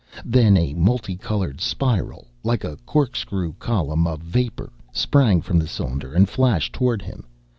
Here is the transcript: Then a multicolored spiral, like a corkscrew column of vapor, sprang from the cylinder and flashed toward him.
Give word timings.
Then 0.25 0.57
a 0.57 0.73
multicolored 0.73 1.61
spiral, 1.61 2.25
like 2.43 2.63
a 2.63 2.77
corkscrew 2.87 3.53
column 3.59 4.07
of 4.07 4.21
vapor, 4.23 4.73
sprang 4.91 5.43
from 5.43 5.59
the 5.59 5.67
cylinder 5.67 6.15
and 6.15 6.27
flashed 6.27 6.73
toward 6.73 7.03
him. 7.03 7.27